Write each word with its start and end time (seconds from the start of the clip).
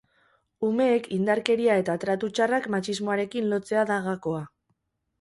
Umeek 0.67 1.09
indarkeria 1.17 1.77
eta 1.83 1.97
tratu 2.05 2.31
txarrak 2.39 2.67
matxismoarekin 2.77 3.55
lotzea 3.55 3.89
da 3.95 4.03
gakoa. 4.11 4.45